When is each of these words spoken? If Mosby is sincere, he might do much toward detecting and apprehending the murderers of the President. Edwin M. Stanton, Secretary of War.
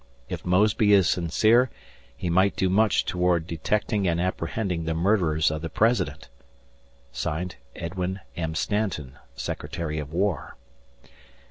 If 0.29 0.43
Mosby 0.43 0.93
is 0.93 1.07
sincere, 1.07 1.69
he 2.17 2.27
might 2.27 2.55
do 2.55 2.69
much 2.71 3.05
toward 3.05 3.45
detecting 3.45 4.07
and 4.07 4.19
apprehending 4.19 4.85
the 4.85 4.95
murderers 4.95 5.51
of 5.51 5.61
the 5.61 5.69
President. 5.69 6.27
Edwin 7.75 8.19
M. 8.35 8.55
Stanton, 8.55 9.19
Secretary 9.35 9.99
of 9.99 10.11
War. 10.11 10.55